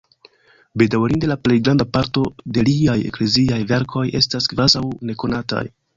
Bedaŭrinde 0.81 1.27
la 1.31 1.37
plej 1.47 1.57
granda 1.67 1.87
parto 1.97 2.23
de 2.57 2.63
liaj 2.69 2.95
ekleziaj 3.11 3.61
verkoj 3.73 4.07
estas 4.21 4.53
kvazaŭ 4.55 4.83
nekonataj. 5.11 5.67